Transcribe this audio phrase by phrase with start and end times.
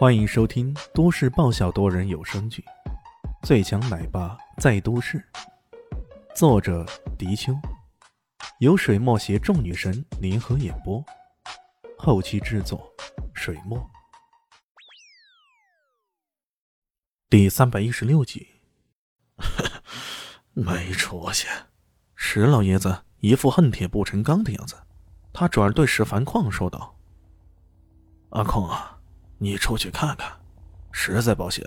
[0.00, 2.64] 欢迎收听都市爆笑多人有声剧
[3.46, 5.22] 《最强奶爸在都市》，
[6.34, 6.86] 作者：
[7.18, 7.52] 迪秋，
[8.60, 11.04] 由水墨携众女神联合演播，
[11.98, 12.90] 后期制作：
[13.34, 13.78] 水墨。
[17.28, 18.48] 第三百一十六集，
[20.54, 21.46] 没出息！
[22.14, 24.76] 石老爷子一副恨铁不成钢的样子，
[25.30, 26.96] 他转而对石凡矿说道
[28.32, 28.96] ：“阿矿啊！”
[29.42, 30.30] 你出去看看，
[30.92, 31.64] 实在不行，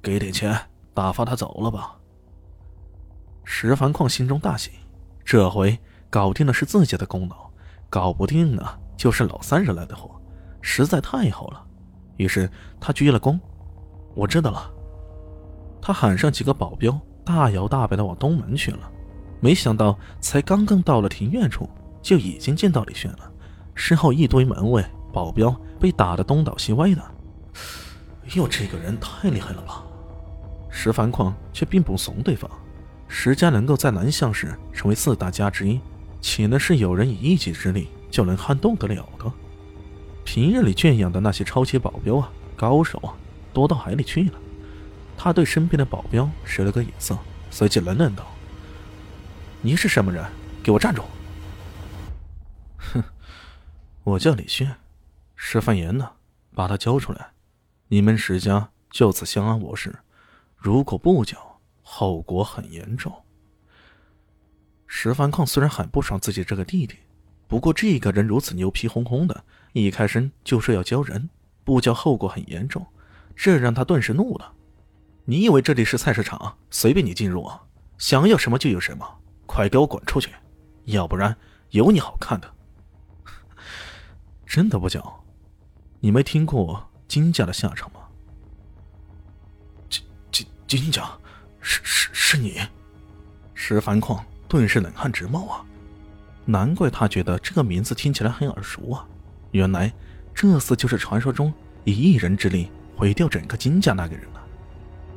[0.00, 0.56] 给点钱
[0.94, 1.96] 打发他走了吧。
[3.42, 4.70] 石凡矿心中大喜，
[5.24, 5.76] 这回
[6.08, 7.50] 搞定的是自己的功劳，
[7.88, 8.64] 搞不定呢
[8.96, 10.08] 就是老三惹来的祸，
[10.60, 11.66] 实在太好了。
[12.16, 12.48] 于是
[12.80, 13.36] 他鞠了躬
[14.14, 14.70] ：“我知道了。”
[15.82, 18.88] 他喊上几个保镖，大摇大摆的往东门去了。
[19.40, 21.68] 没想到才刚刚到了庭院处，
[22.00, 23.32] 就已经见到李炫了，
[23.74, 24.84] 身后一堆门卫。
[25.12, 27.02] 保镖被打得东倒西歪的，
[28.34, 29.84] 哟，这个人太厉害了吧！
[30.70, 32.48] 石凡矿却并不怂对方，
[33.08, 35.80] 石家能够在南向市成为四大家之一，
[36.20, 39.32] 岂能是有人以一己之力就能撼动得了的？
[40.24, 43.12] 平日里圈养的那些超级保镖啊，高手啊，
[43.52, 44.38] 多到海里去了。
[45.16, 47.18] 他对身边的保镖使了个眼色，
[47.50, 48.24] 随即冷冷道
[49.60, 50.24] ：“你是什么人？
[50.62, 51.02] 给我站住！”
[52.78, 53.02] 哼，
[54.04, 54.72] 我叫李轩。
[55.42, 56.12] 石范言呢？
[56.54, 57.32] 把他交出来，
[57.88, 59.98] 你们石家就此相安无事。
[60.54, 63.24] 如果不交，后果很严重。
[64.86, 66.98] 石凡矿虽然很不爽自己这个弟弟，
[67.48, 71.30] 不过这个人如此牛皮哄哄的，一开声就说要交人，
[71.64, 72.86] 不交后果很严重，
[73.34, 74.52] 这让他顿时怒了。
[75.24, 77.62] 你以为这里是菜市场，随便你进入啊？
[77.96, 80.30] 想要什么就有什么，快给我滚出去，
[80.84, 81.34] 要不然
[81.70, 82.54] 有你好看的！
[84.46, 85.16] 真的不交？
[86.00, 88.00] 你没听过金家的下场吗？
[89.90, 91.10] 金金金家，
[91.60, 92.58] 是是是你？
[93.52, 95.64] 石凡矿顿时冷汗直冒啊！
[96.46, 99.06] 难怪他觉得这个名字听起来很耳熟啊！
[99.50, 99.92] 原来
[100.34, 101.52] 这次就是传说中
[101.84, 104.42] 以一人之力毁掉整个金家那个人了。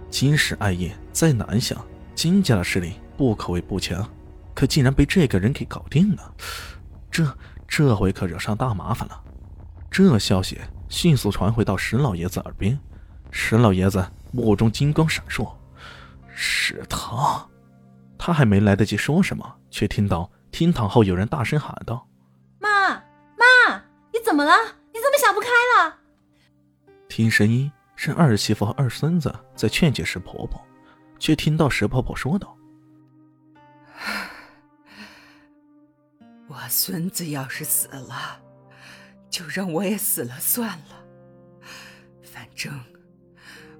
[0.09, 1.77] 金石艾叶在南下，
[2.13, 4.05] 金家的势力不可谓不强，
[4.53, 6.35] 可竟然被这个人给搞定了，
[7.09, 7.37] 这
[7.67, 9.23] 这回可惹上大麻烦了。
[9.89, 10.59] 这消息
[10.93, 12.79] 迅速传回到石老爷子耳边，
[13.31, 15.51] 石老爷子目中金光闪烁，
[16.35, 17.43] 是他。
[18.15, 22.07] 他还没来得及说什么，却听到厅堂后有人大声喊道
[22.61, 22.93] ：“妈
[23.35, 23.75] 妈，
[24.13, 24.51] 你怎么了？
[24.93, 25.97] 你怎么想不开了？”
[27.09, 30.63] 听声音是二媳妇和二孙子在劝解石婆婆，
[31.17, 32.55] 却听到石婆婆说道
[36.47, 38.39] ：“我孙子要是死了。”
[39.33, 41.65] 就让我也死了算了，
[42.21, 42.71] 反正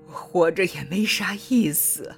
[0.07, 2.11] 我活着也没啥意思。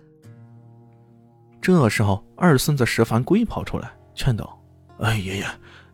[1.61, 4.57] 这时候，二孙子石凡龟跑出来劝道
[5.03, 5.45] ：“哎，爷爷，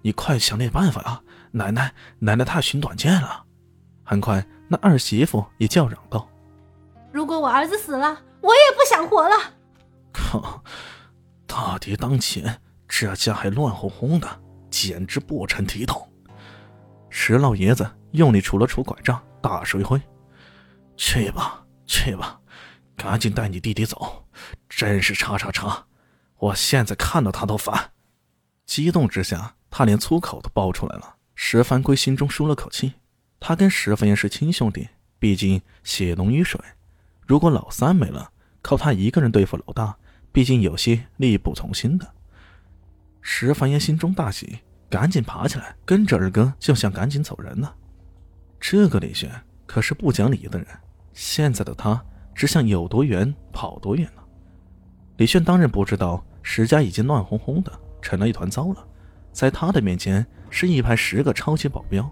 [0.04, 1.24] 你快想点办法啊！
[1.50, 3.44] 奶奶，奶奶她寻短见了。”
[4.06, 6.30] 很快，那二媳妇也叫嚷道
[7.12, 9.36] ：“如果我儿子死了，我也不想活了。”
[10.14, 10.64] 靠！
[11.48, 14.28] 大敌当前，这家还乱哄哄的，
[14.70, 16.08] 简直不成体统。
[17.14, 20.02] 石老爷子用力杵了杵拐杖，大手一挥
[20.96, 22.40] ：“去吧，去吧，
[22.96, 24.26] 赶紧带你弟弟走！
[24.70, 25.86] 真是叉叉叉！
[26.38, 27.92] 我现在看到他都烦。”
[28.66, 31.18] 激动之下，他连粗口都爆出来了。
[31.36, 32.94] 石凡龟心中舒了口气，
[33.42, 34.88] 他跟石凡言是亲兄弟，
[35.20, 36.60] 毕竟血浓于水。
[37.28, 39.98] 如果老三没了，靠他一个人对付老大，
[40.32, 42.14] 毕竟有些力不从心的。
[43.22, 44.60] 石凡言心中大喜。
[44.92, 47.74] 赶紧爬起来，跟着二哥就想赶紧走人呢。
[48.60, 49.32] 这个李轩
[49.66, 50.68] 可是不讲理的人，
[51.14, 52.04] 现在的他
[52.36, 54.24] 只想有多远跑多远了。
[55.16, 57.72] 李轩当然不知道石家已经乱哄哄的
[58.02, 58.86] 成了一团糟了，
[59.32, 62.08] 在他的面前是一排十个超级保镖，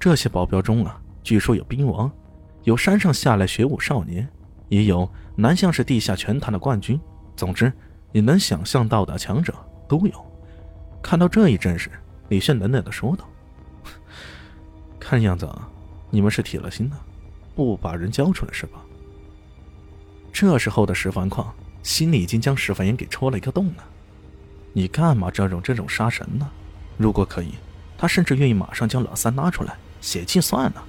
[0.00, 2.10] 这些保镖中啊，据说有兵王，
[2.64, 4.28] 有山上下来学武少年，
[4.68, 7.00] 也有南向是地下拳坛的冠军，
[7.36, 7.72] 总之
[8.10, 9.54] 你能想象到的强者
[9.88, 10.32] 都有。
[11.00, 11.88] 看到这一阵势。
[12.28, 13.28] 李炫冷冷的说道
[14.98, 15.48] ：“看样子，
[16.10, 17.04] 你们是铁了心了，
[17.54, 18.80] 不把人交出来是吧？”
[20.32, 23.84] 这时候的石凡矿心里已经将石凡言给戳了一个洞了。
[24.72, 26.50] 你干嘛招惹这种杀神呢？
[26.96, 27.54] 如果可以，
[27.96, 30.84] 他甚至愿意马上将老三拉出来血祭算了。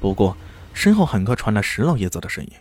[0.00, 0.36] 不过，
[0.72, 2.52] 身后很快传来石老爷子的声音：“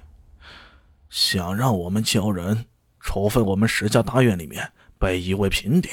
[1.09, 2.65] 想让我们交人，
[2.99, 5.89] 除非我们石家大院里面被夷为平地。”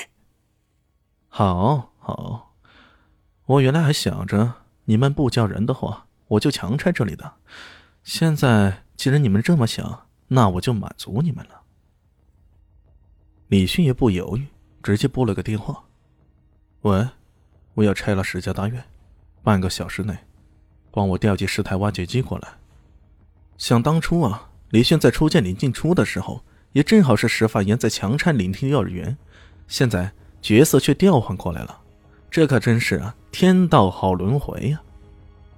[1.29, 1.95] 好。
[2.09, 2.55] 好，
[3.45, 4.51] 我原来还想着
[4.87, 7.35] 你们不叫人的话，我就强拆这里的。
[8.03, 11.61] 现在既然你们这么想，那我就满足你们了。
[13.49, 14.47] 李迅也不犹豫，
[14.83, 15.85] 直接拨了个电话
[16.81, 17.07] ：“喂，
[17.75, 18.83] 我要拆了石家大院，
[19.43, 20.17] 半个小时内，
[20.91, 22.49] 帮我调集十台挖掘机过来。”
[23.59, 29.19] 想当初啊，李迅在初见林静初的时候，也正好是石发岩在强拆林听幼儿园，
[29.67, 30.11] 现在
[30.41, 31.83] 角色却调换过来了，
[32.31, 34.81] 这可真是啊，天道好轮回呀！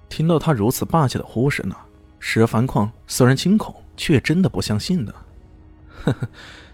[0.09, 1.77] 听到他如此霸气的呼声呢，
[2.19, 5.15] 石凡矿虽然惊恐，却真的不相信的。
[6.05, 6.29] 呵呵。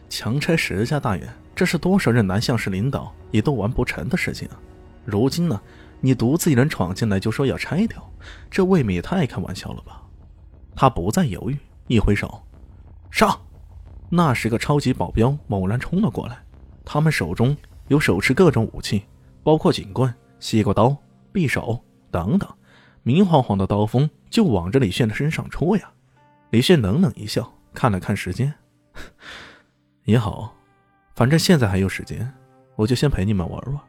[0.08, 4.56] 强拆石家大院，这是多少任南向市领导也都完不成的事情啊！
[5.04, 5.60] 如今呢，
[6.00, 8.08] 你独自一人闯进来就说要拆掉，
[8.48, 10.00] 这未免也太开玩笑了吧？
[10.76, 11.58] 他不再犹豫，
[11.88, 12.40] 一挥手，
[13.10, 13.40] 上！
[14.08, 16.38] 那十个超级保镖猛然冲了过来，
[16.84, 17.56] 他们手中
[17.88, 19.02] 有手持各种武器，
[19.46, 20.96] 包括警棍、西瓜刀、
[21.32, 22.52] 匕首等等，
[23.04, 25.88] 明晃晃的刀锋就往着李炫的身上戳呀！
[26.50, 28.52] 李炫冷冷一笑，看了看时间。
[30.02, 30.52] 也好，
[31.14, 32.28] 反正现在还有时间，
[32.74, 33.80] 我就先陪你们玩玩。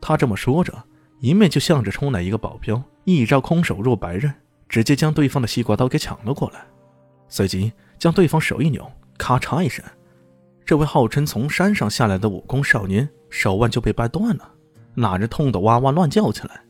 [0.00, 0.72] 他这么说着，
[1.20, 4.32] 一面就向着冲来一个保镖，一招空手入白刃，
[4.70, 6.64] 直接将对方的西瓜刀给抢了过来，
[7.28, 9.84] 随即将对方手一扭，咔嚓一声，
[10.64, 14.50] 这位号称从山上下来的武功少年手腕就被掰断了，
[14.94, 16.60] 哪知痛得哇哇乱叫起来。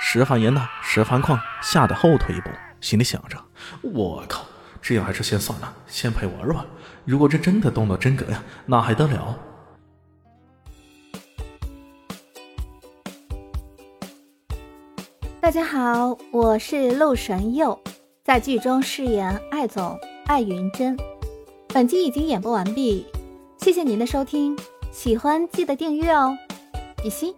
[0.00, 2.50] 石凡岩呢，石凡矿吓得后退一步，
[2.80, 3.38] 心里想着：
[3.82, 4.44] 我靠！
[4.82, 6.64] 这样还是先算了，先陪玩玩。
[7.04, 9.38] 如果这真的动了真格呀，那还得了？
[15.40, 17.78] 大家好，我是陆神佑，
[18.24, 20.96] 在剧中饰演艾总艾云珍。
[21.68, 23.06] 本集已经演播完毕，
[23.58, 24.56] 谢谢您的收听，
[24.92, 26.36] 喜欢记得订阅哦，
[27.02, 27.34] 比心。